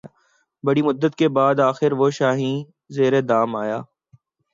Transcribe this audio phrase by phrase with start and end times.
[0.63, 2.57] بڑی مدت کے بعد آخر وہ شاہیں
[2.95, 3.79] زیر دام آیا